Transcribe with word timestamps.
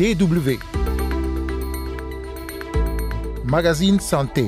DW. 0.00 0.56
Magazine 3.44 4.00
Santé. 4.00 4.46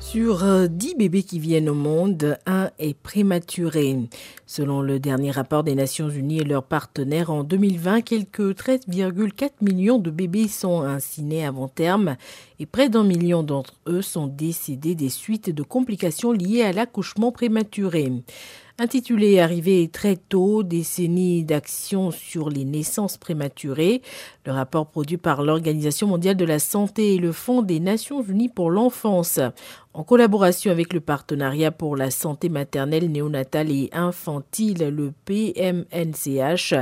Sur 0.00 0.68
10 0.68 0.96
bébés 0.96 1.22
qui 1.22 1.38
viennent 1.38 1.68
au 1.68 1.74
monde, 1.74 2.36
un 2.46 2.70
est 2.80 2.94
prématuré. 2.94 3.96
Selon 4.44 4.82
le 4.82 4.98
dernier 4.98 5.30
rapport 5.30 5.62
des 5.62 5.76
Nations 5.76 6.10
Unies 6.10 6.40
et 6.40 6.44
leurs 6.44 6.64
partenaires, 6.64 7.30
en 7.30 7.44
2020, 7.44 8.00
quelques 8.00 8.40
13,4 8.40 9.50
millions 9.60 9.98
de 9.98 10.10
bébés 10.10 10.48
sont 10.48 10.82
ainsi 10.82 11.22
nés 11.22 11.46
avant 11.46 11.68
terme 11.68 12.16
et 12.58 12.66
près 12.66 12.88
d'un 12.88 13.04
million 13.04 13.44
d'entre 13.44 13.74
eux 13.86 14.02
sont 14.02 14.26
décédés 14.26 14.96
des 14.96 15.10
suites 15.10 15.50
de 15.50 15.62
complications 15.62 16.32
liées 16.32 16.62
à 16.62 16.72
l'accouchement 16.72 17.30
prématuré. 17.30 18.10
Intitulé 18.78 19.38
Arrivé 19.38 19.88
très 19.88 20.16
tôt, 20.16 20.62
décennies 20.62 21.44
d'action 21.44 22.10
sur 22.10 22.48
les 22.48 22.64
naissances 22.64 23.18
prématurées, 23.18 24.00
le 24.46 24.52
rapport 24.52 24.86
produit 24.86 25.18
par 25.18 25.42
l'Organisation 25.42 26.06
mondiale 26.06 26.36
de 26.36 26.44
la 26.46 26.58
santé 26.58 27.14
et 27.14 27.18
le 27.18 27.32
Fonds 27.32 27.60
des 27.60 27.80
Nations 27.80 28.22
unies 28.22 28.48
pour 28.48 28.70
l'enfance, 28.70 29.40
en 29.94 30.04
collaboration 30.04 30.70
avec 30.70 30.94
le 30.94 31.00
Partenariat 31.00 31.70
pour 31.70 31.96
la 31.96 32.10
santé 32.10 32.48
maternelle, 32.48 33.10
néonatale 33.10 33.70
et 33.70 33.90
infantile, 33.92 34.88
le 34.88 35.12
PMNCH, 35.26 36.74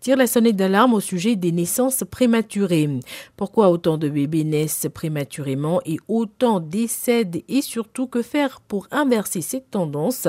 tire 0.00 0.16
la 0.16 0.26
sonnette 0.26 0.56
d'alarme 0.56 0.94
au 0.94 1.00
sujet 1.00 1.36
des 1.36 1.52
naissances 1.52 2.04
prématurées. 2.10 2.88
Pourquoi 3.36 3.68
autant 3.68 3.98
de 3.98 4.08
bébés 4.08 4.44
naissent 4.44 4.86
prématurément 4.92 5.80
et 5.84 5.98
autant 6.08 6.58
décèdent 6.58 7.42
et 7.48 7.60
surtout 7.60 8.06
que 8.06 8.22
faire 8.22 8.62
pour 8.62 8.88
inverser 8.90 9.42
cette 9.42 9.70
tendance? 9.70 10.26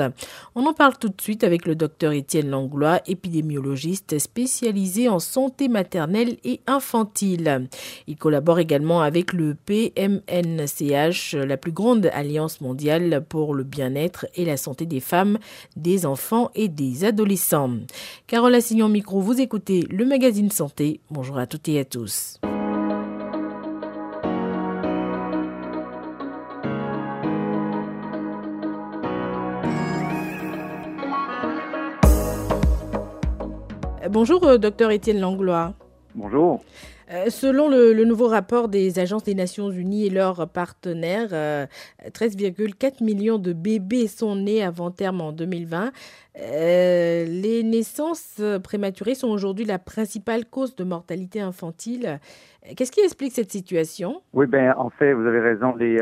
On 0.54 0.66
en 0.66 0.74
parle 0.74 0.98
tout 0.98 1.08
de 1.08 1.20
suite 1.20 1.42
avec 1.42 1.64
le 1.66 1.74
docteur 1.74 2.12
Étienne 2.12 2.50
Langlois, 2.50 3.00
épidémiologiste 3.06 4.18
spécialisé 4.18 5.08
en 5.08 5.20
santé 5.20 5.68
maternelle 5.68 6.36
et 6.44 6.60
infantile. 6.66 7.68
Il 8.06 8.16
collabore 8.16 8.58
également 8.58 9.00
avec 9.00 9.32
le 9.32 9.54
PMNCH, 9.54 11.34
la 11.34 11.56
plus 11.56 11.72
grande 11.72 12.10
mondiale 12.60 13.24
pour 13.28 13.54
le 13.54 13.64
bien-être 13.64 14.26
et 14.34 14.44
la 14.44 14.56
santé 14.56 14.86
des 14.86 15.00
femmes, 15.00 15.38
des 15.76 16.06
enfants 16.06 16.50
et 16.54 16.68
des 16.68 17.04
adolescents. 17.04 17.78
Carole 18.26 18.54
Assignon 18.54 18.88
Micro, 18.88 19.20
vous 19.20 19.40
écoutez 19.40 19.80
le 19.90 20.04
magazine 20.04 20.50
Santé. 20.50 21.00
Bonjour 21.10 21.38
à 21.38 21.46
toutes 21.46 21.68
et 21.68 21.78
à 21.78 21.84
tous. 21.84 22.38
Bonjour, 34.08 34.44
euh, 34.44 34.56
docteur 34.56 34.90
Étienne 34.92 35.20
Langlois. 35.20 35.74
Bonjour. 36.14 36.62
Euh, 37.10 37.26
selon 37.30 37.68
le, 37.68 38.04
nouveau 38.04 38.26
rapport 38.26 38.68
des 38.68 38.98
agences 38.98 39.22
des 39.22 39.34
Nations 39.34 39.70
Unies 39.70 40.06
et 40.06 40.10
leurs 40.10 40.48
partenaires, 40.48 41.28
13,4 41.28 42.84
euh, 42.84 43.04
millions 43.04 43.38
de 43.38 43.52
bébés 43.52 44.08
sont 44.08 44.34
nés 44.34 44.62
avant 44.62 44.90
terme 44.90 45.20
en 45.20 45.32
2020. 45.32 45.92
les 46.34 47.62
naissances 47.62 48.42
prématurées 48.62 49.14
sont 49.14 49.28
aujourd'hui 49.28 49.64
la 49.64 49.78
principale 49.78 50.46
cause 50.46 50.74
de 50.74 50.84
mortalité 50.84 51.40
infantile. 51.40 52.18
Qu'est-ce 52.76 52.90
qui 52.90 53.00
explique 53.00 53.32
cette 53.32 53.52
situation? 53.52 54.22
Oui, 54.32 54.46
ben 54.46 54.74
en 54.76 54.90
fait, 54.90 55.12
vous 55.12 55.24
avez 55.24 55.38
raison. 55.40 55.76
Les 55.76 56.00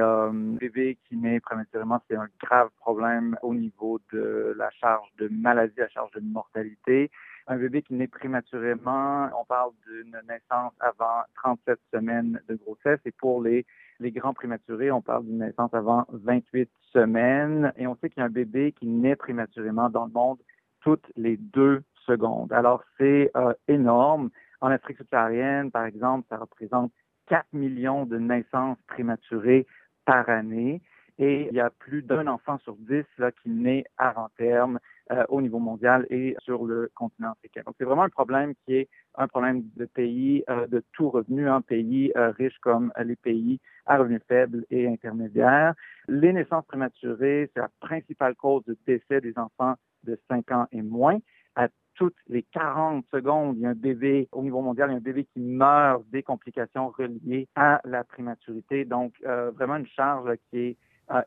bébés 0.59 0.97
qui 1.07 1.17
naissent 1.19 1.43
prématurément, 1.43 2.01
c'est 2.09 2.17
un 2.17 2.29
grave 2.43 2.71
problème 2.81 3.37
au 3.43 3.55
niveau 3.55 4.01
de 4.13 4.55
la 4.57 4.71
charge 4.71 5.09
de 5.19 5.29
maladie, 5.29 5.75
la 5.77 5.89
charge 5.91 6.13
de 6.13 6.21
mortalité. 6.21 7.11
Un 7.47 7.57
bébé 7.59 7.83
qui 7.83 7.93
naît 7.93 8.07
prématurément, 8.07 9.29
on 9.39 9.45
parle 9.45 9.73
d'une 9.87 10.17
naissance 10.27 10.73
avant 10.81 11.23
37 11.37 11.79
semaines 11.93 12.41
de 12.49 12.55
grossesse 12.55 13.01
et 13.05 13.13
pour 13.13 13.43
les, 13.43 13.67
grands 14.01 14.33
prématurés, 14.33 14.91
on 14.91 15.03
parle 15.03 15.27
d'une 15.27 15.39
naissance 15.39 15.73
avant 15.75 16.07
28 16.09 16.71
semaines 16.93 17.71
et 17.77 17.87
on 17.87 17.97
sait 17.97 18.09
qu'il 18.09 18.21
y 18.21 18.23
a 18.23 18.27
un 18.27 18.31
bébé 18.31 18.73
qui 18.73 18.87
naît 18.87 19.17
prématurément 19.17 19.91
dans 19.91 20.07
le 20.07 20.13
monde 20.13 20.39
toutes 20.81 21.11
les 21.17 21.37
deux 21.37 21.83
secondes. 22.07 22.51
Alors 22.53 22.83
c'est 22.99 23.31
euh, 23.37 23.53
énorme. 23.69 24.31
En 24.63 24.69
Afrique 24.69 24.97
subsaharienne, 24.97 25.71
par 25.71 25.85
exemple, 25.85 26.27
ça 26.31 26.39
représente 26.39 26.93
4 27.27 27.47
millions 27.53 28.07
de 28.07 28.17
naissances 28.19 28.79
prématurées 28.87 29.67
par 30.07 30.31
année 30.31 30.81
et 31.19 31.49
il 31.51 31.55
y 31.55 31.61
a 31.61 31.71
plus 31.71 32.03
d'un 32.03 32.27
enfant 32.27 32.59
sur 32.59 32.77
dix 32.77 33.05
là, 33.19 33.31
qui 33.33 33.51
naît 33.51 33.85
avant 33.97 34.29
terme. 34.37 34.79
Euh, 35.13 35.23
au 35.29 35.43
niveau 35.43 35.59
mondial 35.59 36.07
et 36.09 36.35
sur 36.41 36.65
le 36.65 36.91
continent 36.95 37.33
africain. 37.33 37.61
Donc, 37.67 37.75
c'est 37.77 37.85
vraiment 37.85 38.05
un 38.05 38.09
problème 38.09 38.55
qui 38.65 38.77
est 38.77 38.89
un 39.17 39.29
problème 39.29 39.63
de 39.77 39.85
pays 39.85 40.43
euh, 40.49 40.67
de 40.67 40.83
tout 40.95 41.11
revenu, 41.11 41.47
un 41.47 41.61
pays 41.61 42.11
euh, 42.17 42.31
riche 42.31 42.57
comme 42.63 42.91
les 43.05 43.17
pays 43.17 43.61
à 43.85 43.99
revenus 43.99 44.23
faibles 44.27 44.65
et 44.71 44.89
intermédiaires. 44.89 45.75
Les 46.09 46.33
naissances 46.33 46.65
prématurées, 46.65 47.51
c'est 47.53 47.61
la 47.61 47.69
principale 47.81 48.35
cause 48.35 48.65
de 48.65 48.79
décès 48.87 49.21
des 49.21 49.37
enfants 49.37 49.75
de 50.05 50.19
5 50.31 50.51
ans 50.53 50.69
et 50.73 50.81
moins. 50.81 51.19
À 51.55 51.69
toutes 51.97 52.17
les 52.29 52.43
40 52.43 53.05
secondes, 53.13 53.57
il 53.59 53.65
y 53.65 53.67
a 53.67 53.71
un 53.71 53.75
bébé, 53.75 54.31
au 54.33 54.43
niveau 54.43 54.63
mondial, 54.63 54.89
il 54.89 54.93
y 54.93 54.95
a 54.95 54.99
un 55.01 55.03
bébé 55.03 55.25
qui 55.35 55.41
meurt 55.41 56.03
des 56.09 56.23
complications 56.23 56.89
reliées 56.89 57.47
à 57.57 57.83
la 57.85 58.05
prématurité. 58.05 58.87
Donc, 58.87 59.13
vraiment 59.23 59.77
une 59.77 59.87
charge 59.87 60.35
qui 60.49 60.59
est 60.59 60.77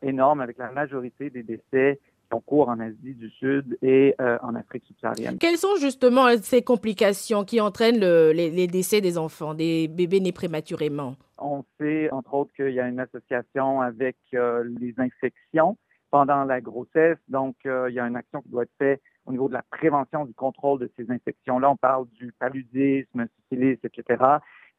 énorme 0.02 0.40
avec 0.40 0.58
la 0.58 0.70
majorité 0.70 1.30
des 1.30 1.42
décès 1.42 2.00
en 2.30 2.40
cours 2.40 2.68
en 2.68 2.78
Asie 2.80 3.14
du 3.14 3.30
Sud 3.30 3.78
et 3.82 4.14
euh, 4.20 4.38
en 4.42 4.54
Afrique 4.54 4.84
subsaharienne. 4.86 5.38
Quelles 5.38 5.56
sont 5.56 5.76
justement 5.80 6.28
ces 6.38 6.62
complications 6.62 7.44
qui 7.44 7.60
entraînent 7.60 8.00
les, 8.00 8.66
décès 8.66 9.00
des 9.00 9.18
enfants, 9.18 9.54
des 9.54 9.88
bébés 9.88 10.20
nés 10.20 10.32
prématurément? 10.32 11.16
On 11.38 11.64
sait, 11.78 12.10
entre 12.10 12.34
autres, 12.34 12.52
qu'il 12.54 12.72
y 12.72 12.80
a 12.80 12.88
une 12.88 13.00
association 13.00 13.80
avec 13.80 14.16
euh, 14.34 14.64
les 14.80 14.94
infections 14.98 15.76
pendant 16.10 16.44
la 16.44 16.60
grossesse. 16.60 17.18
Donc, 17.28 17.56
euh, 17.66 17.88
il 17.90 17.94
y 17.94 18.00
a 18.00 18.06
une 18.06 18.16
action 18.16 18.42
qui 18.42 18.48
doit 18.48 18.64
être 18.64 18.74
faite 18.78 19.00
au 19.26 19.32
niveau 19.32 19.48
de 19.48 19.54
la 19.54 19.62
prévention 19.70 20.24
du 20.24 20.34
contrôle 20.34 20.80
de 20.80 20.90
ces 20.96 21.10
infections-là. 21.10 21.70
On 21.70 21.76
parle 21.76 22.06
du 22.08 22.32
paludisme, 22.38 23.26
syphilis, 23.36 23.78
etc. 23.84 24.24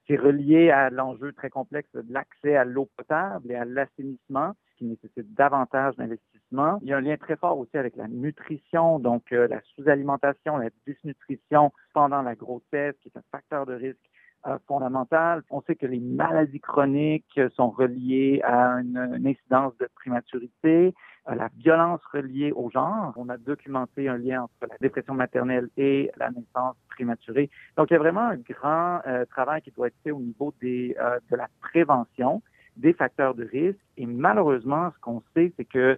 C'est 0.08 0.18
relié 0.18 0.72
à 0.72 0.90
l'enjeu 0.90 1.32
très 1.34 1.52
complexe 1.52 1.90
de 1.94 2.04
l'accès 2.10 2.56
à 2.56 2.66
l'eau 2.66 2.90
potable 2.98 3.52
et 3.52 3.56
à 3.56 3.64
l'assainissement 3.64 4.54
qui 4.80 4.86
nécessite 4.86 5.34
davantage 5.36 5.96
d'investissement. 5.98 6.80
Il 6.82 6.88
y 6.88 6.94
a 6.94 6.98
un 6.98 7.02
lien 7.02 7.18
très 7.18 7.36
fort 7.36 7.60
aussi 7.60 7.78
avec 7.78 7.96
la 7.98 8.08
nutrition, 8.08 8.98
donc 8.98 9.32
euh, 9.32 9.48
la 9.48 9.62
sous-alimentation, 9.76 10.58
la 10.58 10.70
dysnutrition 10.88 11.72
pendant 11.94 12.22
la 12.22 12.36
grossesse, 12.36 12.96
qui 13.02 13.10
est 13.10 13.18
un 13.18 13.24
facteur 13.32 13.66
de 13.66 13.74
risque 13.74 14.00
euh, 14.48 14.58
fondamental. 14.68 15.44
On 15.50 15.62
sait 15.62 15.76
que 15.76 15.86
les 15.86 16.00
maladies 16.00 16.62
chroniques 16.62 17.40
sont 17.56 17.70
reliées 17.70 18.42
à 18.44 18.80
une, 18.80 19.22
incidence 19.26 19.78
de 19.80 19.90
prématurité, 19.96 20.96
euh, 21.28 21.36
la 21.36 21.50
violence 21.58 22.02
reliée 22.14 22.54
au 22.54 22.70
genre. 22.70 23.14
On 23.18 23.28
a 23.28 23.38
documenté 23.38 24.08
un 24.08 24.18
lien 24.18 24.44
entre 24.44 24.72
la 24.72 24.78
dépression 24.80 25.14
maternelle 25.14 25.68
et 25.76 26.10
la 26.16 26.32
naissance 26.32 26.78
prématurée. 26.90 27.50
Donc, 27.76 27.92
il 27.92 27.94
y 27.94 27.98
a 27.98 28.00
vraiment 28.00 28.22
un 28.30 28.38
grand 28.38 29.02
travail 29.30 29.62
qui 29.62 29.72
doit 29.72 29.88
être 29.88 30.00
fait 30.04 30.12
au 30.12 30.22
niveau 30.22 30.54
de 30.62 30.96
la 31.36 31.50
prévention 31.60 32.42
des 32.80 32.94
facteurs 32.94 33.36
de 33.36 33.46
risque. 33.46 33.80
Et 33.98 34.06
malheureusement, 34.06 34.92
ce 34.96 35.00
qu'on 35.00 35.22
sait, 35.36 35.54
c'est 35.58 35.66
que 35.66 35.98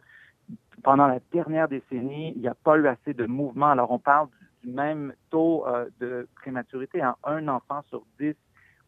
pendant 0.83 1.07
la 1.07 1.19
dernière 1.31 1.67
décennie, 1.67 2.33
il 2.35 2.41
n'y 2.41 2.47
a 2.47 2.55
pas 2.55 2.77
eu 2.77 2.87
assez 2.87 3.13
de 3.13 3.25
mouvement. 3.25 3.67
Alors, 3.67 3.91
on 3.91 3.99
parle 3.99 4.27
du 4.63 4.71
même 4.71 5.13
taux 5.29 5.65
euh, 5.67 5.87
de 5.99 6.27
prématurité 6.35 7.03
en 7.03 7.15
un 7.23 7.47
enfant 7.47 7.81
sur 7.89 8.03
dix 8.19 8.35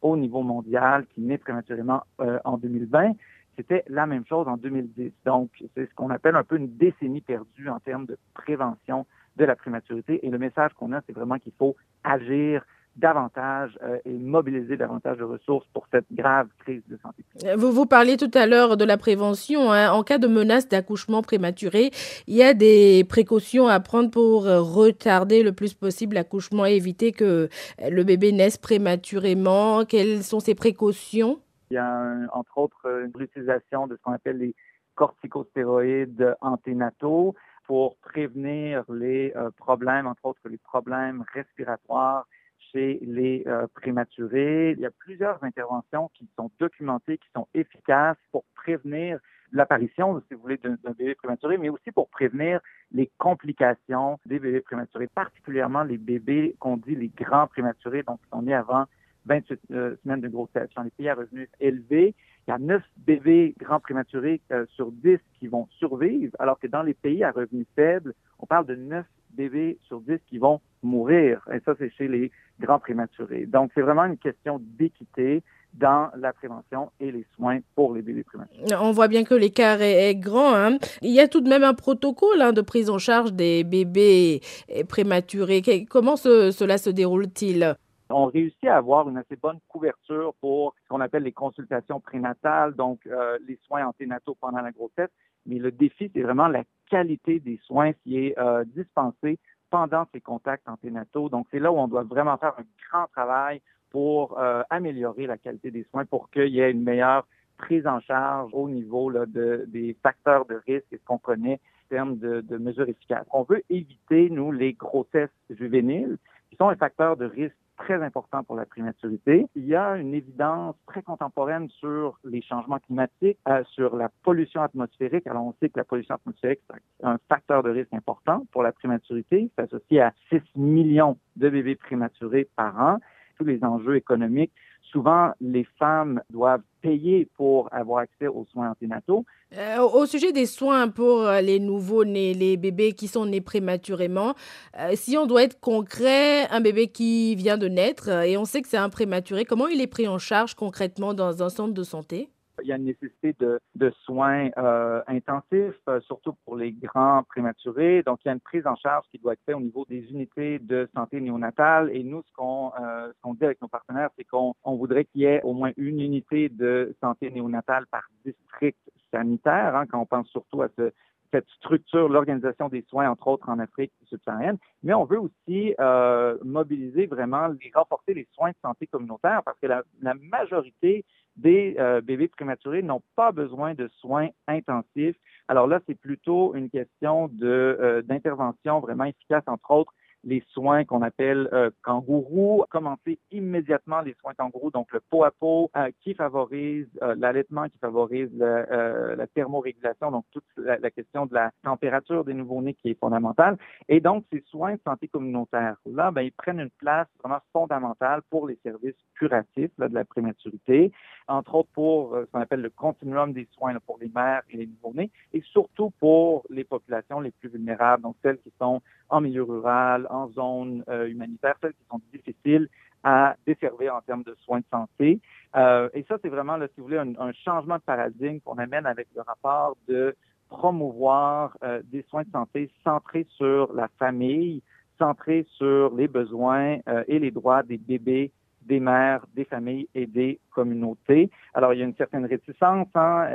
au 0.02 0.18
niveau 0.18 0.42
mondial 0.42 1.06
qui 1.14 1.22
naît 1.22 1.38
prématurément 1.38 2.04
euh, 2.20 2.40
en 2.44 2.58
2020. 2.58 3.14
C'était 3.56 3.84
la 3.88 4.08
même 4.08 4.26
chose 4.26 4.48
en 4.48 4.58
2010. 4.58 5.12
Donc, 5.26 5.50
c'est 5.76 5.88
ce 5.88 5.94
qu'on 5.94 6.10
appelle 6.10 6.36
un 6.36 6.44
peu 6.44 6.58
une 6.58 6.76
décennie 6.76 7.22
perdue 7.22 7.70
en 7.70 7.80
termes 7.80 8.08
de 8.08 8.18
prévention 8.34 9.06
de 9.38 9.46
la 9.46 9.56
prématurité. 9.56 10.26
Et 10.26 10.30
le 10.30 10.40
message 10.40 10.74
qu'on 10.74 10.92
a, 10.92 11.02
c'est 11.06 11.14
vraiment 11.14 11.38
qu'il 11.38 11.54
faut 11.54 11.76
agir 12.04 12.66
davantage 12.96 13.78
euh, 13.84 13.98
et 14.06 14.14
mobiliser 14.14 14.78
davantage 14.78 15.18
de 15.18 15.24
ressources 15.24 15.66
pour 15.74 15.88
cette 15.92 16.06
grave 16.12 16.48
crise 16.60 16.82
de 16.88 16.98
santé. 16.98 17.24
Vous 17.58 17.72
vous 17.72 17.86
parliez 17.86 18.18
tout 18.18 18.32
à 18.34 18.46
l'heure 18.46 18.78
de 18.78 18.86
la 18.86 18.98
prévention. 18.98 19.72
Hein. 19.72 19.92
En 19.92 20.04
cas 20.04 20.18
de 20.18 20.28
menace 20.28 20.68
d'accouchement 20.68 21.22
prématuré, 21.22 21.92
il 22.28 22.36
y 22.36 22.44
a 22.44 22.54
des 22.54 23.04
précautions 23.08 23.68
à 23.68 23.80
prendre 23.80 24.12
pour 24.12 24.46
euh, 24.46 24.62
retarder 24.62 25.44
le 25.44 25.54
plus 25.54 25.74
possible 25.74 26.16
l'accouchement 26.16 26.66
et 26.66 26.76
éviter 26.76 27.12
que 27.12 27.50
le 27.80 28.04
bébé 28.04 28.32
naisse 28.32 28.58
prématurément. 28.58 29.86
Quelles 29.86 30.24
sont 30.24 30.40
ces 30.40 30.56
précautions? 30.56 31.40
Il 31.72 31.76
y 31.76 31.78
a 31.78 32.18
entre 32.34 32.58
autres 32.58 33.08
l'utilisation 33.18 33.88
de 33.88 33.96
ce 33.96 34.02
qu'on 34.02 34.14
appelle 34.14 34.38
les 34.38 34.54
corticostéroïdes 34.96 36.36
anténataux 36.42 37.36
pour 37.66 37.98
prévenir 37.98 38.84
les 38.92 39.34
euh, 39.36 39.50
problèmes, 39.58 40.08
entre 40.08 40.26
autres 40.26 40.42
les 40.50 40.58
problèmes 40.58 41.24
respiratoires 41.34 42.28
les 42.74 43.44
euh, 43.48 43.68
prématurés. 43.74 44.72
Il 44.72 44.80
y 44.80 44.86
a 44.86 44.92
plusieurs 44.92 45.44
interventions 45.44 46.10
qui 46.14 46.28
sont 46.36 46.52
documentées, 46.60 47.18
qui 47.18 47.30
sont 47.36 47.48
efficaces 47.54 48.18
pour 48.32 48.44
prévenir 48.56 49.20
l'apparition, 49.52 50.22
si 50.28 50.34
vous 50.34 50.42
voulez, 50.42 50.58
d'un 50.58 50.78
bébé 50.98 51.16
prématuré, 51.16 51.58
mais 51.58 51.70
aussi 51.70 51.92
pour 51.92 52.10
prévenir 52.10 52.60
les 52.92 53.12
complications 53.20 54.20
des 54.26 54.40
bébés 54.40 54.62
prématurés, 54.62 55.08
particulièrement 55.08 55.84
les 55.84 55.98
bébés 55.98 56.56
qu'on 56.60 56.78
dit 56.78 56.96
les 56.96 57.10
grands 57.10 57.48
prématurés, 57.48 58.04
donc 58.04 58.20
qui 58.22 58.30
sont 58.30 58.42
nés 58.42 58.56
avant 58.56 58.86
28 59.26 59.60
euh, 59.72 59.96
semaines 60.04 60.22
de 60.22 60.28
grossesse. 60.28 60.70
Dans 60.76 60.84
les 60.84 60.92
pays 60.92 61.10
à 61.10 61.16
revenus 61.16 61.50
élevés, 61.60 62.16
il 62.48 62.52
y 62.52 62.54
a 62.54 62.60
9 62.60 62.82
bébés 62.98 63.56
grands 63.58 63.80
prématurés 63.80 64.42
euh, 64.52 64.66
sur 64.76 64.92
10 64.92 65.18
qui 65.40 65.48
vont 65.48 65.68
survivre, 65.80 66.36
alors 66.40 66.60
que 66.60 66.68
dans 66.68 66.84
les 66.84 66.94
pays 66.94 67.24
à 67.24 67.32
revenus 67.32 67.68
faibles, 67.76 68.14
on 68.40 68.46
parle 68.46 68.66
de 68.66 68.76
9 68.76 69.06
bébés 69.32 69.78
sur 69.88 70.02
10 70.02 70.20
qui 70.28 70.38
vont 70.38 70.60
mourir. 70.82 71.42
Et 71.54 71.60
ça, 71.62 71.74
c'est 71.80 71.92
chez 71.92 72.08
les 72.08 72.32
grands 72.60 72.80
prématurés. 72.80 73.46
Donc, 73.46 73.72
c'est 73.74 73.82
vraiment 73.82 74.06
une 74.06 74.18
question 74.18 74.62
d'équité 74.62 75.42
dans 75.74 76.10
la 76.18 76.34
prévention 76.34 76.92
et 77.00 77.12
les 77.12 77.26
soins 77.36 77.60
pour 77.76 77.96
les 77.96 78.04
bébés 78.04 78.24
prématurés. 78.24 78.76
On 78.80 78.92
voit 78.92 79.08
bien 79.08 79.24
que 79.24 79.34
l'écart 79.34 79.82
est, 79.82 80.14
grand. 80.14 80.54
Hein. 80.54 80.78
Il 81.02 81.12
y 81.12 81.20
a 81.20 81.28
tout 81.28 81.42
de 81.42 81.50
même 81.50 81.64
un 81.64 81.74
protocole 81.74 82.42
hein, 82.42 82.54
de 82.54 82.62
prise 82.62 82.92
en 82.92 83.00
charge 83.00 83.34
des 83.34 83.64
bébés 83.64 84.42
prématurés. 84.88 85.86
Comment 85.90 86.16
cela 86.16 86.78
se 86.78 86.92
déroule-t-il? 86.92 87.76
On 88.10 88.26
réussit 88.26 88.66
à 88.66 88.78
avoir 88.78 89.08
une 89.10 89.18
assez 89.18 89.36
bonne 89.36 89.60
couverture 89.68 90.34
pour 90.42 90.76
ce 90.84 90.90
qu'on 90.90 91.02
appelle 91.02 91.24
les 91.24 91.32
consultations 91.32 92.00
prénatales, 92.00 92.74
donc 92.76 93.00
euh, 93.08 93.38
les 93.48 93.60
soins 93.68 93.86
anténataux 93.86 94.36
pendant 94.40 94.62
la 94.62 94.72
grossesse. 94.72 95.10
Mais 95.46 95.60
le 95.60 95.72
défi, 95.72 96.10
c'est 96.14 96.22
vraiment 96.22 96.48
la 96.48 96.64
qualité 96.90 97.40
des 97.40 97.60
soins 97.66 97.92
qui 98.04 98.18
est 98.18 98.38
euh, 98.40 98.64
dispensé 98.66 99.40
pendant 99.70 100.06
ces 100.14 100.22
contacts 100.22 100.68
anténataux. 100.70 101.30
Donc, 101.30 101.48
c'est 101.52 101.60
là 101.60 101.72
où 101.72 101.78
on 101.78 101.88
doit 101.88 102.04
vraiment 102.04 102.38
faire 102.38 102.54
un 102.58 102.64
grand 102.90 103.08
travail 103.08 103.62
pour 103.90 104.40
euh, 104.40 104.64
améliorer 104.70 105.28
la 105.28 105.38
qualité 105.38 105.72
des 105.72 105.84
soins 105.92 106.06
pour 106.06 106.30
qu'il 106.30 106.50
y 106.50 106.60
ait 106.60 106.72
une 106.72 106.84
meilleure 106.84 107.28
prise 107.58 107.86
en 107.88 108.00
charge 108.02 108.52
au 108.54 108.68
niveau 108.70 109.12
de, 109.12 109.66
des 109.68 109.96
facteurs 110.02 110.46
de 110.46 110.62
risque 110.68 110.88
et 110.92 110.98
ce 110.98 111.06
qu'on 111.06 111.18
connaît 111.18 111.56
en 111.56 111.90
termes 111.90 112.18
de, 112.18 112.42
de, 112.42 112.58
mesures 112.58 112.90
efficaces. 112.90 113.26
On 113.32 113.44
veut 113.44 113.64
éviter, 113.70 114.30
nous, 114.30 114.52
les 114.52 114.74
grossesses 114.74 115.30
juvéniles, 115.50 116.18
qui 116.50 116.56
sont 116.56 116.70
un 116.70 116.76
facteur 116.76 117.18
de 117.18 117.26
risque 117.26 117.56
très 117.78 118.02
important 118.02 118.44
pour 118.44 118.56
la 118.56 118.66
prématurité. 118.66 119.48
Il 119.56 119.66
y 119.66 119.76
a 119.76 119.98
une 119.98 120.14
évidence 120.14 120.76
très 120.88 121.02
contemporaine 121.02 121.70
sur 121.80 122.20
les 122.24 122.42
changements 122.42 122.80
climatiques, 122.80 123.38
euh, 123.48 123.64
sur 123.72 123.96
la 123.96 124.10
pollution 124.24 124.62
atmosphérique. 124.62 125.28
Alors, 125.28 125.46
on 125.46 125.54
sait 125.60 125.70
que 125.70 125.80
la 125.80 125.84
pollution 125.84 126.16
atmosphérique, 126.16 126.60
c'est 126.70 127.06
un 127.06 127.18
facteur 127.30 127.64
de 127.64 127.70
risque 127.70 127.94
important 127.94 128.46
pour 128.52 128.64
la 128.64 128.72
prématurité. 128.72 129.50
C'est 129.56 129.64
associé 129.64 130.02
à 130.02 130.14
6 130.30 130.42
millions 130.56 131.18
de 131.36 131.50
bébés 131.50 131.76
prématurés 131.76 132.48
par 132.56 132.80
an. 132.80 132.98
Les 133.44 133.64
enjeux 133.64 133.96
économiques 133.96 134.52
souvent, 134.94 135.32
les 135.42 135.66
femmes 135.80 136.22
doivent 136.30 136.62
payer 136.82 137.28
pour 137.36 137.68
avoir 137.74 138.00
accès 138.00 138.28
aux 138.28 138.46
soins 138.46 138.70
anténataux. 138.70 139.26
Euh, 139.58 139.82
au 139.82 140.06
sujet 140.06 140.32
des 140.32 140.46
soins 140.46 140.88
pour 140.88 141.22
euh, 141.22 141.42
les 141.42 141.60
nouveaux-nés, 141.60 142.34
les 142.34 142.58
bébés 142.58 142.94
qui 142.94 143.08
sont 143.08 143.26
nés 143.26 143.42
prématurément, 143.42 144.36
euh, 144.80 144.92
si 144.94 145.18
on 145.18 145.26
doit 145.26 145.44
être 145.44 145.60
concret, 145.60 146.48
un 146.50 146.62
bébé 146.62 146.88
qui 146.88 147.36
vient 147.36 147.58
de 147.58 147.68
naître 147.68 148.10
et 148.10 148.38
on 148.38 148.46
sait 148.46 148.62
que 148.62 148.68
c'est 148.68 148.78
un 148.78 148.90
prématuré, 148.90 149.46
comment 149.46 149.68
il 149.68 149.82
est 149.82 149.88
pris 149.88 150.08
en 150.08 150.20
charge 150.20 150.54
concrètement 150.54 151.14
dans 151.14 151.44
un 151.44 151.50
centre 151.50 151.74
de 151.74 151.84
santé? 151.84 152.30
Il 152.64 152.70
y 152.70 152.72
a 152.72 152.78
une 152.78 152.86
nécessité 152.86 153.36
de, 153.40 153.60
soins 154.04 154.50
euh, 154.58 155.02
intensifs, 155.08 155.80
euh, 155.90 156.00
surtout 156.02 156.34
pour 156.46 156.56
les 156.56 156.72
grands 156.72 157.24
prématurés. 157.24 158.04
Donc, 158.04 158.20
il 158.24 158.30
y 158.30 158.32
a 158.32 158.34
une 158.34 158.40
prise 158.40 158.66
en 158.66 158.76
charge 158.76 159.06
qui 159.12 159.20
doit 159.20 159.34
être 159.34 159.44
faite 159.46 159.56
au 159.56 159.62
niveau 159.62 159.86
des 159.90 160.10
unités 160.10 160.60
de 160.60 160.90
santé 160.96 161.20
néonatale. 161.20 161.90
Et 161.94 162.04
nous, 162.04 162.24
ce 162.24 162.34
qu'on 162.34 162.72
euh, 162.80 163.12
dit 163.26 163.46
avec 163.46 163.62
nos 163.62 163.68
partenaires, 163.68 164.10
c'est 164.18 164.24
qu'on 164.24 164.54
on 164.64 164.76
voudrait 164.76 165.06
qu'il 165.06 165.22
y 165.22 165.26
ait 165.26 165.42
au 165.44 165.54
moins 165.54 165.72
une 165.78 166.00
unité 166.00 166.50
de 166.50 166.96
santé 167.02 167.30
néonatale 167.30 167.86
par 167.88 168.04
district 168.26 168.80
sanitaire, 169.12 169.76
hein, 169.76 169.86
quand 169.86 170.00
on 170.00 170.06
pense 170.06 170.28
surtout 170.30 170.62
à 170.62 170.70
ce, 170.78 170.92
cette 171.34 171.50
structure, 171.58 172.10
l'organisation 172.10 172.70
des 172.70 172.84
soins, 172.90 173.10
entre 173.10 173.28
autres 173.28 173.50
en 173.50 173.60
Afrique 173.60 173.92
subsaharienne, 174.08 174.58
mais 174.84 174.94
on 174.94 175.06
veut 175.06 175.20
aussi 175.20 175.74
euh, 175.80 176.38
mobiliser 176.44 177.08
vraiment, 177.08 177.48
les, 177.48 177.72
renforcer 177.74 178.14
les 178.14 178.28
soins 178.34 178.52
de 178.52 178.56
santé 178.62 178.88
communautaire 178.88 179.42
parce 179.44 179.58
que 179.60 179.68
la 179.68 179.84
majorité 180.22 181.04
des 181.36 181.76
euh, 181.80 182.02
bébés 182.02 182.28
prématurés 182.28 182.84
n'ont 182.84 183.02
pas 183.16 183.32
besoin 183.32 183.74
de 183.74 183.88
soins 184.00 184.30
intensifs. 184.48 185.16
Alors 185.48 185.68
là, 185.68 185.80
c'est 185.88 186.00
plutôt 186.00 186.56
une 186.56 186.70
question 186.70 187.30
euh, 187.42 188.02
d'intervention 188.04 188.80
vraiment 188.80 189.06
efficace, 189.06 189.44
entre 189.48 189.72
autres 189.72 189.94
les 190.24 190.44
soins 190.50 190.86
qu'on 190.86 191.02
appelle 191.02 191.50
euh, 191.54 191.70
kangourou, 191.84 192.64
commencer 192.70 193.20
immédiatement 193.32 194.02
les 194.02 194.16
soins 194.22 194.34
kangourou, 194.34 194.72
donc 194.72 194.92
le 194.92 195.00
pot 195.00 195.24
à 195.24 195.32
pot 195.32 195.70
euh, 195.76 195.92
qui 196.02 196.14
favorise 196.14 196.88
euh, 197.02 197.16
l'allaitement, 197.18 197.66
qui 197.66 197.78
favorise 197.80 198.32
euh, 198.42 199.16
la 199.16 199.28
thermorégulation, 199.28 200.12
donc 200.12 200.26
toute 200.32 200.46
la, 200.58 200.78
la, 200.78 200.92
question 200.92 201.26
de 201.26 201.34
la 201.34 201.52
température 201.64 202.24
des 202.24 202.34
nouveau-nés 202.34 202.74
qui 202.76 202.90
est 202.90 203.00
fondamentale. 203.00 203.58
Et 203.90 204.00
donc, 204.00 204.26
ces 204.32 204.44
soins 204.48 204.74
de 204.74 204.80
santé 204.86 205.08
communautaire, 205.08 205.76
là, 205.86 206.12
ben, 206.12 206.22
ils 206.22 206.32
prennent 206.32 206.60
une 206.60 206.70
place 206.70 207.08
vraiment 207.24 207.42
fondamentale 207.52 208.22
pour 208.30 208.48
les 208.48 208.58
services 208.64 208.96
curatifs 209.16 209.72
là, 209.78 209.90
de 209.90 209.94
la 209.94 210.06
prématurité, 210.06 210.92
entre 211.28 211.56
autres 211.56 211.70
pour 211.74 212.16
ce 212.16 212.26
qu'on 212.32 212.42
appelle 212.42 212.62
le 212.62 212.70
continuum 212.70 213.34
des 213.34 213.48
soins 213.52 213.74
là, 213.74 213.80
pour 213.80 213.98
les 214.00 214.12
mères 214.14 214.42
et 214.50 214.58
les 214.58 214.68
nouveau-nés, 214.68 215.12
et 215.34 215.42
surtout 215.42 215.92
pour 216.00 216.44
les 216.50 216.64
populations 216.64 217.20
les 217.20 217.32
plus 217.32 217.50
vulnérables, 217.50 218.04
donc 218.04 218.16
celles 218.22 218.40
qui 218.40 218.52
sont 218.60 218.82
en 219.10 219.22
milieu 219.22 219.44
rural, 219.44 220.08
en 220.14 220.30
zone 220.30 220.84
euh, 220.90 221.08
humanitaire, 221.08 221.56
celles 221.62 221.74
qui 221.74 221.86
sont 221.90 222.02
difficiles 222.14 222.70
à 223.04 223.36
desservir 223.46 223.96
en 223.96 224.02
termes 224.02 224.24
de 224.24 224.36
soins 224.46 224.60
de 224.60 224.66
santé. 224.72 225.20
Euh, 225.56 225.90
et 225.94 226.06
ça, 226.08 226.18
c'est 226.22 226.30
vraiment, 226.30 226.58
si 226.60 226.72
vous 226.78 226.84
voulez, 226.84 226.98
un, 226.98 227.32
changement 227.34 227.76
de 227.76 227.82
paradigme 227.82 228.40
qu'on 228.40 228.58
amène 228.58 228.86
avec 228.86 229.08
le 229.16 229.22
rapport 229.22 229.76
de 229.88 230.16
promouvoir 230.50 231.58
euh, 231.64 231.82
des 231.92 232.04
soins 232.04 232.24
de 232.24 232.32
santé 232.32 232.70
centrés 232.84 233.28
sur 233.32 233.74
la 233.74 233.90
famille, 234.00 234.62
centrés 234.98 235.46
sur 235.58 235.94
les 235.96 236.08
besoins 236.08 236.78
et 237.08 237.18
les 237.18 237.32
droits 237.32 237.64
des 237.64 237.78
bébés 237.78 238.32
des 238.62 238.80
mères, 238.80 239.26
des 239.36 239.44
familles 239.44 239.90
et 239.94 240.06
des 240.06 240.40
communautés. 240.52 241.30
Alors, 241.54 241.74
il 241.74 241.80
y 241.80 241.82
a 241.82 241.86
une 241.86 241.96
certaine 241.96 242.26
réticence, 242.26 242.88
hein, 242.96 243.28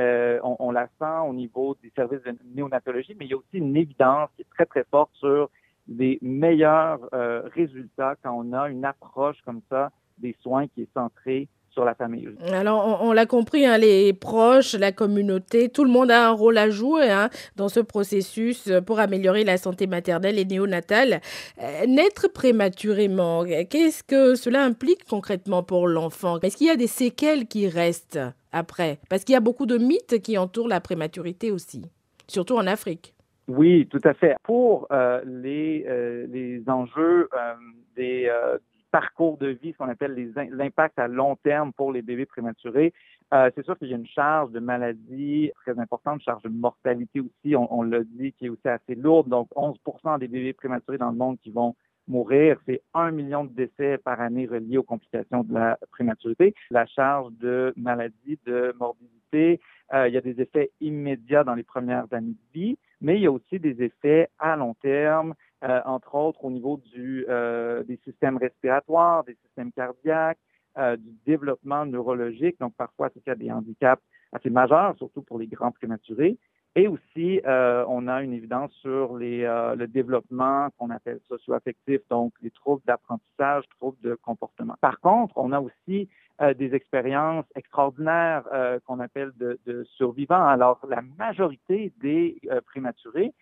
on, 0.43 0.71
la 0.71 0.87
sent 0.99 1.29
au 1.29 1.35
niveau 1.35 1.77
des 1.83 1.91
services 1.91 2.23
de 2.23 2.35
néonatologie, 2.55 3.15
mais 3.19 3.27
il 3.27 3.33
y 3.33 3.35
a 3.35 3.37
aussi 3.37 3.59
une 3.59 3.77
évidence 3.77 4.31
qui 4.37 4.43
est 4.43 4.51
très, 4.51 4.65
très 4.65 4.85
forte 4.85 5.11
sur 5.15 5.51
des 5.89 6.19
meilleurs 6.23 7.01
euh, 7.15 7.43
résultats 7.55 8.15
quand 8.23 8.33
on 8.33 8.53
a 8.53 8.69
une 8.69 8.85
approche 8.85 9.39
comme 9.45 9.63
ça 9.71 9.91
des 10.19 10.37
soins 10.43 10.67
qui 10.69 10.83
est 10.83 10.93
centrée 10.95 11.49
sur 11.71 11.85
la 11.85 11.95
famille. 11.95 12.29
Alors, 12.53 13.03
on, 13.03 13.13
l'a 13.13 13.27
compris, 13.27 13.65
hein, 13.65 13.79
les 13.79 14.13
proches, 14.13 14.75
la 14.75 14.91
communauté, 14.91 15.69
tout 15.69 15.85
le 15.85 15.91
monde 15.91 16.11
a 16.11 16.29
un 16.29 16.33
rôle 16.33 16.59
à 16.59 16.71
jouer 16.71 17.11
hein, 17.11 17.31
dans 17.57 17.69
ce 17.69 17.81
processus 17.81 18.71
pour 18.87 18.99
améliorer 18.99 19.45
la 19.45 19.59
santé 19.59 19.87
maternelle 19.87 20.39
et 20.39 20.45
néonatale. 20.45 21.21
Euh, 21.63 21.87
naître 21.87 22.29
prématurément, 22.33 23.45
qu'est-ce 23.45 24.03
que 24.03 24.35
cela 24.35 24.65
implique 24.65 25.05
concrètement 25.05 25.63
pour 25.63 25.87
l'enfant? 25.87 26.41
Est-ce 26.41 26.57
qu'il 26.57 26.67
y 26.67 26.71
a 26.71 26.77
des 26.77 26.89
séquelles 26.89 27.47
qui 27.47 27.69
restent 27.69 28.19
après? 28.51 28.99
Parce 29.09 29.25
qu'il 29.25 29.35
y 29.35 29.37
a 29.37 29.41
beaucoup 29.41 29.67
de 29.67 29.79
mythes 29.79 30.21
qui 30.21 30.37
entourent 30.37 30.69
la 30.69 30.81
prématurité 30.81 31.53
aussi, 31.53 31.83
surtout 32.27 32.57
en 32.57 32.67
Afrique. 32.67 33.15
Oui, 33.49 33.89
tout 33.91 34.01
à 34.05 34.13
fait. 34.13 34.37
Pour 34.43 34.87
euh, 34.93 35.23
les, 35.25 35.85
euh, 35.89 36.27
les 36.29 36.63
enjeux 36.69 37.29
euh, 37.33 37.55
des 37.97 38.29
euh, 38.29 38.59
parcours 38.91 39.39
de 39.39 39.49
vie, 39.49 39.73
ce 39.73 39.79
qu'on 39.79 39.89
appelle 39.89 40.33
l'impact 40.53 40.99
à 40.99 41.09
long 41.09 41.37
terme 41.37 41.73
pour 41.73 41.91
les 41.91 42.03
bébés 42.03 42.27
prématurés, 42.27 42.93
euh, 43.33 43.51
c'est 43.55 43.65
sûr 43.65 43.79
qu'il 43.79 43.89
y 43.89 43.95
a 43.95 43.97
une 43.97 44.07
charge 44.07 44.51
de 44.53 44.61
maladie 44.61 45.51
très 45.63 45.79
importante, 45.79 46.17
une 46.17 46.25
charge 46.25 46.43
de 46.43 46.51
mortalité 46.51 47.21
aussi, 47.21 47.57
on, 47.57 47.73
on 47.75 47.83
l'a 47.83 48.05
dit, 48.05 48.33
qui 48.33 48.47
est 48.47 48.49
aussi 48.51 48.69
assez 48.69 48.95
lourde. 48.95 49.29
Donc, 49.29 49.49
11% 49.57 50.19
des 50.19 50.29
bébés 50.29 50.53
prématurés 50.53 50.99
dans 50.99 51.11
le 51.11 51.17
monde 51.17 51.39
qui 51.43 51.51
vont 51.51 51.75
mourir. 52.07 52.59
C'est 52.67 52.83
un 52.95 53.11
million 53.11 53.45
de 53.45 53.53
décès 53.53 53.99
par 53.99 54.21
année 54.21 54.47
reliés 54.47 54.79
aux 54.79 54.83
complications 54.83 55.43
de 55.45 55.55
la 55.55 55.79
prématurité. 55.91 56.55
La 56.71 56.87
charge 56.87 57.33
de 57.35 57.73
maladie, 57.77 58.39
de 58.47 58.75
morbidité, 58.79 59.61
il 59.93 60.13
y 60.13 60.17
a 60.17 60.21
des 60.21 60.41
effets 60.41 60.71
immédiats 60.81 61.45
dans 61.45 61.55
les 61.55 61.63
premières 61.63 62.13
années 62.13 62.33
de 62.33 62.53
vie 62.53 62.79
mais 63.01 63.17
il 63.17 63.23
y 63.23 63.27
a 63.27 63.33
aussi 63.33 63.59
des 63.59 63.83
effets 63.83 64.29
à 64.39 64.57
long 64.57 64.75
terme, 64.75 65.35
euh, 65.65 65.81
entre 65.85 66.15
autres 66.15 66.45
au 66.45 66.51
niveau 66.51 66.79
du, 66.93 67.25
euh, 67.29 67.83
des 67.85 67.99
systèmes 68.05 68.37
respiratoires, 68.37 69.25
des 69.25 69.37
systèmes 69.45 69.73
cardiaques, 69.73 70.39
euh, 70.79 70.97
du 70.97 71.13
développement 71.27 71.87
neurologique. 71.87 72.59
Donc, 72.61 72.75
parfois, 72.77 73.11
c'est 73.13 73.21
qu'il 73.21 73.31
y 73.31 73.33
a 73.33 73.37
des 73.37 73.51
handicaps 73.51 74.03
assez 74.33 74.51
majeurs, 74.51 74.97
surtout 74.97 75.23
pour 75.23 75.39
les 75.39 75.47
grands 75.47 75.73
prématurés. 75.73 76.39
Et 76.77 76.87
aussi, 76.87 77.41
euh, 77.47 77.85
on 77.89 78.07
a 78.07 78.23
une 78.23 78.33
évidence 78.33 78.71
sur 78.83 79.19
euh, 79.21 79.75
le 79.75 79.87
développement 79.87 80.69
qu'on 80.79 80.91
appelle 80.91 81.19
socio-affectif, 81.29 82.01
donc 82.11 82.33
les 82.43 82.51
troubles 82.51 82.83
d'apprentissage, 82.87 83.65
troubles 83.79 83.99
de 84.03 84.15
comportement. 84.15 84.75
Par 84.81 85.01
contre, 85.01 85.37
on 85.37 85.53
a 85.53 85.61
aussi 85.61 86.09
euh, 86.41 86.55
des 86.55 86.75
expériences 86.75 87.47
extraordinaires 87.57 88.45
qu'on 88.87 89.01
appelle 89.01 89.33
de, 89.39 89.59
de, 89.67 89.85
survivants. 89.97 90.47
Alors, 90.47 90.79
la 90.89 91.03
majorité 91.19 91.93
des 92.01 92.41
prématurés, 92.67 93.33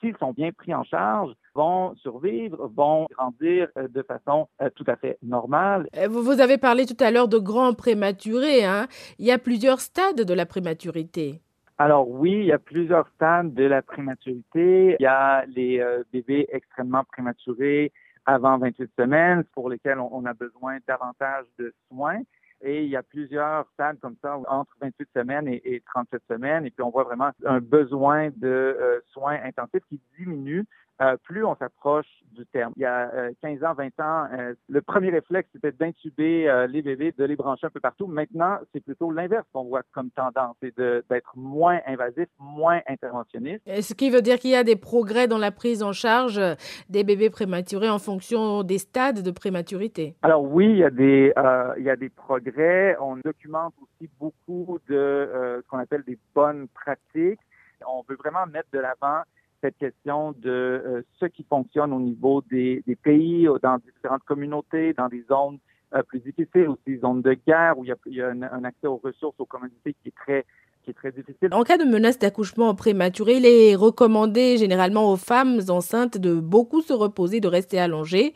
s'ils 0.00 0.16
sont 0.18 0.32
bien 0.32 0.52
pris 0.52 0.74
en 0.74 0.84
charge, 0.84 1.32
vont 1.54 1.94
survivre, 1.96 2.70
vont 2.76 3.06
grandir 3.10 3.68
de 3.76 4.02
façon 4.02 4.48
tout 4.76 4.84
à 4.86 4.96
fait 4.96 5.18
normale. 5.22 5.88
Vous 6.08 6.40
avez 6.40 6.58
parlé 6.58 6.86
tout 6.86 7.02
à 7.02 7.10
l'heure 7.10 7.28
de 7.28 7.38
grands 7.38 7.74
prématurés. 7.74 8.64
Hein? 8.64 8.86
Il 9.18 9.26
y 9.26 9.32
a 9.32 9.38
plusieurs 9.38 9.80
stades 9.80 10.22
de 10.22 10.34
la 10.34 10.46
prématurité. 10.46 11.40
Alors 11.76 12.08
oui, 12.08 12.30
il 12.32 12.44
y 12.44 12.52
a 12.52 12.58
plusieurs 12.58 13.08
stades 13.16 13.52
de 13.52 13.64
la 13.64 13.82
prématurité. 13.82 14.96
Il 15.00 15.02
y 15.02 15.06
a 15.06 15.44
les 15.46 15.80
euh, 15.80 16.04
bébés 16.12 16.46
extrêmement 16.50 17.02
prématurés 17.04 17.92
avant 18.26 18.58
28 18.58 18.90
semaines 18.96 19.44
pour 19.52 19.68
lesquels 19.68 19.98
on, 19.98 20.24
a 20.24 20.34
besoin 20.34 20.78
davantage 20.86 21.46
de 21.58 21.74
soins. 21.88 22.20
Et 22.62 22.84
il 22.84 22.88
y 22.88 22.96
a 22.96 23.02
plusieurs 23.02 23.68
stades 23.74 23.98
comme 24.00 24.16
ça 24.22 24.38
entre 24.48 24.72
28 24.80 25.08
semaines 25.14 25.48
et, 25.48 25.82
37 25.86 26.22
semaines. 26.28 26.64
Et 26.64 26.70
puis 26.70 26.82
on 26.82 26.90
voit 26.90 27.04
vraiment 27.04 27.30
un 27.44 27.60
besoin 27.60 28.30
de 28.36 28.46
euh, 28.46 29.00
soins 29.12 29.38
intensifs 29.44 29.84
qui 29.88 30.00
diminue 30.16 30.64
euh, 31.02 31.16
plus 31.24 31.44
on 31.44 31.56
s'approche 31.56 32.06
du 32.32 32.46
terme. 32.46 32.72
Il 32.76 32.82
y 32.82 32.86
a 32.86 33.10
15 33.42 33.62
euh, 33.62 33.66
ans, 33.66 33.74
20 33.74 34.00
ans, 34.00 34.28
euh, 34.32 34.54
le 34.68 34.80
premier 34.80 35.10
réflexe, 35.10 35.48
c'était 35.52 35.72
d'intuber 35.72 36.66
les 36.68 36.82
bébés, 36.82 37.12
de 37.16 37.24
les 37.24 37.34
brancher 37.34 37.66
un 37.66 37.70
peu 37.70 37.80
partout. 37.80 38.06
Maintenant, 38.06 38.58
c'est 38.72 38.80
plutôt 38.80 39.10
l'inverse 39.10 39.44
qu'on 39.52 39.64
voit 39.64 39.82
comme 39.92 40.10
tendance, 40.10 40.56
c'est 40.62 40.76
d'être 40.76 41.32
moins 41.36 41.80
invasif, 41.86 42.28
moins 42.38 42.80
interventionniste. 42.86 43.62
Ce 43.66 43.94
qui 43.94 44.10
veut 44.10 44.22
dire 44.22 44.38
qu'il 44.38 44.50
y 44.50 44.56
a 44.56 44.62
des 44.62 44.76
progrès 44.76 45.26
dans 45.26 45.38
la 45.38 45.50
prise 45.50 45.82
en 45.82 45.92
charge 45.92 46.40
des 46.88 47.02
bébés 47.02 47.30
prématurés 47.30 47.90
en 47.90 47.98
fonction 47.98 48.62
des 48.62 48.78
stades 48.78 49.22
de 49.22 49.30
prématurité? 49.30 50.16
Alors 50.22 50.44
oui, 50.44 50.66
il 50.70 50.78
y 50.78 50.84
a 50.84 50.90
des, 50.90 51.32
il 51.78 51.84
y 51.84 51.90
a 51.90 51.96
des 51.96 52.08
progrès. 52.08 52.96
On 53.00 53.16
documente 53.16 53.74
aussi 53.82 54.08
beaucoup 54.20 54.78
de 54.88 55.28
ce 55.58 55.68
qu'on 55.68 55.78
appelle 55.78 56.04
des 56.04 56.18
bonnes 56.34 56.68
pratiques. 56.68 57.40
On 57.86 58.04
veut 58.08 58.16
vraiment 58.16 58.46
mettre 58.46 58.68
de 58.72 58.78
l'avant 58.78 59.22
cette 59.64 59.78
question 59.78 60.32
de 60.32 60.50
euh, 60.50 61.02
ce 61.18 61.24
qui 61.24 61.42
fonctionne 61.44 61.94
au 61.94 62.00
niveau 62.00 62.42
des, 62.50 62.82
pays, 63.02 63.48
dans 63.62 63.78
différentes 63.78 64.22
communautés, 64.24 64.92
dans 64.92 65.08
des 65.08 65.24
zones 65.26 65.58
euh, 65.94 66.02
plus 66.02 66.20
difficiles, 66.20 66.68
aussi 66.68 66.82
des 66.86 66.98
zones 66.98 67.22
de 67.22 67.32
guerre 67.46 67.78
où 67.78 67.84
il 67.84 67.94
y 68.08 68.20
a, 68.20 68.28
un, 68.28 68.64
accès 68.64 68.86
aux 68.86 69.00
ressources, 69.02 69.36
aux 69.38 69.46
communautés 69.46 69.94
qui 70.02 70.08
est 70.08 70.14
très 70.14 70.44
qui 70.82 70.90
est 70.90 70.94
très 70.94 71.12
difficile. 71.12 71.48
En 71.52 71.62
cas 71.62 71.78
de 71.78 71.84
menace 71.84 72.18
d'accouchement 72.18 72.74
prématuré, 72.74 73.36
il 73.36 73.46
est 73.46 73.74
recommandé 73.74 74.58
généralement 74.58 75.10
aux 75.10 75.16
femmes 75.16 75.60
enceintes 75.70 76.18
de 76.18 76.38
beaucoup 76.38 76.82
se 76.82 76.92
reposer, 76.92 77.40
de 77.40 77.48
rester 77.48 77.78
allongées. 77.78 78.34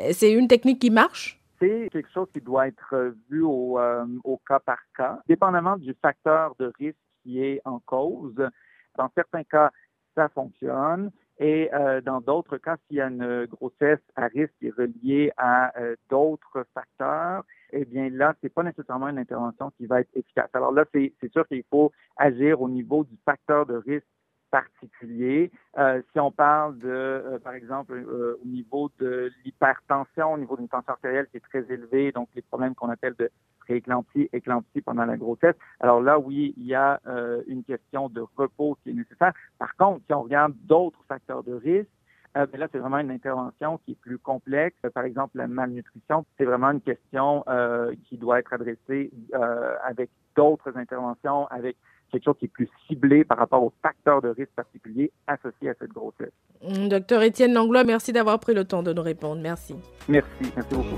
Euh, 0.00 0.08
c'est 0.10 0.32
une 0.32 0.48
technique 0.48 0.80
qui 0.80 0.90
marche? 0.90 1.40
C'est 1.60 1.88
quelque 1.92 2.10
chose 2.12 2.26
qui 2.32 2.40
doit 2.40 2.66
être 2.66 3.14
vu 3.30 3.42
au, 3.42 3.78
au 4.24 4.40
cas 4.48 4.58
par 4.58 4.78
cas, 4.96 5.20
dépendamment 5.28 5.76
du 5.76 5.94
facteur 6.02 6.56
de 6.58 6.72
risque 6.80 6.98
qui 7.22 7.40
est 7.40 7.60
en 7.64 7.78
cause. 7.78 8.34
Dans 8.98 9.08
certains 9.14 9.44
cas, 9.44 9.70
ça 10.14 10.28
fonctionne. 10.28 11.10
Et 11.38 11.68
euh, 11.74 12.00
dans 12.00 12.20
d'autres 12.20 12.58
cas, 12.58 12.76
s'il 12.86 12.98
y 12.98 13.00
a 13.00 13.08
une 13.08 13.46
grossesse 13.46 13.98
à 14.14 14.26
risque 14.26 14.52
qui 14.60 14.68
est 14.68 14.74
reliée 14.76 15.32
à 15.36 15.76
euh, 15.80 15.96
d'autres 16.08 16.64
facteurs, 16.72 17.44
eh 17.72 17.84
bien 17.84 18.08
là, 18.08 18.34
c'est 18.40 18.52
pas 18.52 18.62
nécessairement 18.62 19.08
une 19.08 19.18
intervention 19.18 19.72
qui 19.76 19.86
va 19.86 20.00
être 20.00 20.10
efficace. 20.14 20.48
Alors 20.52 20.70
là, 20.70 20.84
c'est 20.92 21.32
sûr 21.32 21.46
qu'il 21.48 21.64
faut 21.68 21.90
agir 22.16 22.62
au 22.62 22.68
niveau 22.68 23.02
du 23.02 23.16
facteur 23.24 23.66
de 23.66 23.74
risque 23.74 24.06
particulier. 24.54 25.50
Euh, 25.78 26.00
si 26.12 26.20
on 26.20 26.30
parle 26.30 26.78
de, 26.78 26.88
euh, 26.88 27.38
par 27.40 27.54
exemple, 27.54 27.92
euh, 27.92 28.38
au 28.40 28.46
niveau 28.46 28.88
de 29.00 29.32
l'hypertension, 29.44 30.34
au 30.34 30.38
niveau 30.38 30.56
d'une 30.56 30.68
tension 30.68 30.92
artérielle 30.92 31.26
qui 31.26 31.38
est 31.38 31.40
très 31.40 31.64
élevée, 31.72 32.12
donc 32.12 32.28
les 32.36 32.42
problèmes 32.42 32.76
qu'on 32.76 32.88
appelle 32.88 33.16
de 33.18 33.30
prééclampsie, 33.58 34.28
éclampsie 34.32 34.80
pendant 34.80 35.06
la 35.06 35.16
grossesse, 35.16 35.56
alors 35.80 36.00
là, 36.00 36.20
oui, 36.20 36.54
il 36.56 36.66
y 36.66 36.74
a 36.74 37.00
une 37.48 37.64
question 37.64 38.08
de 38.10 38.22
repos 38.36 38.76
qui 38.82 38.90
est 38.90 38.92
nécessaire. 38.92 39.32
Par 39.58 39.74
contre, 39.74 40.02
si 40.06 40.12
on 40.12 40.22
regarde 40.22 40.54
d'autres 40.66 41.02
facteurs 41.08 41.42
de 41.42 41.54
risque, 41.54 41.90
euh, 42.36 42.46
là, 42.54 42.68
c'est 42.70 42.78
vraiment 42.78 42.98
une 42.98 43.10
intervention 43.10 43.78
qui 43.78 43.92
est 43.92 44.00
plus 44.00 44.18
complexe. 44.18 44.76
Par 44.94 45.04
exemple, 45.04 45.38
la 45.38 45.48
malnutrition, 45.48 46.26
c'est 46.36 46.44
vraiment 46.44 46.70
une 46.70 46.80
question 46.80 47.44
qui 48.04 48.18
doit 48.18 48.38
être 48.38 48.52
adressée 48.52 49.10
avec 49.84 50.10
d'autres 50.36 50.76
interventions, 50.76 51.46
avec 51.46 51.76
quelque 52.10 52.24
chose 52.24 52.36
qui 52.38 52.46
est 52.46 52.48
plus 52.48 52.68
ciblé 52.86 53.24
par 53.24 53.38
rapport 53.38 53.62
aux 53.62 53.72
facteurs 53.82 54.22
de 54.22 54.28
risque 54.28 54.52
particuliers 54.56 55.10
associés 55.26 55.70
à 55.70 55.74
cette 55.78 55.92
grossesse. 55.92 56.32
Mm, 56.62 56.88
docteur 56.88 57.22
Étienne 57.22 57.52
Langlois, 57.52 57.84
merci 57.84 58.12
d'avoir 58.12 58.38
pris 58.40 58.54
le 58.54 58.64
temps 58.64 58.82
de 58.82 58.92
nous 58.92 59.02
répondre. 59.02 59.40
Merci. 59.40 59.74
Merci, 60.08 60.28
merci 60.40 60.74
beaucoup. 60.74 60.96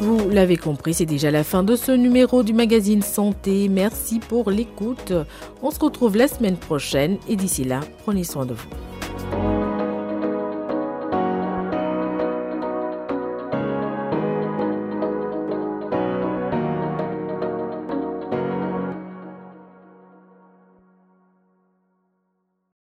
Vous 0.00 0.30
l'avez 0.30 0.56
compris, 0.56 0.94
c'est 0.94 1.06
déjà 1.06 1.30
la 1.30 1.44
fin 1.44 1.62
de 1.62 1.76
ce 1.76 1.92
numéro 1.92 2.42
du 2.42 2.52
magazine 2.52 3.02
Santé. 3.02 3.68
Merci 3.68 4.18
pour 4.18 4.50
l'écoute. 4.50 5.12
On 5.62 5.70
se 5.70 5.78
retrouve 5.78 6.16
la 6.16 6.26
semaine 6.26 6.56
prochaine 6.56 7.18
et 7.28 7.36
d'ici 7.36 7.62
là, 7.62 7.80
prenez 8.04 8.24
soin 8.24 8.44
de 8.44 8.54
vous. 8.54 8.68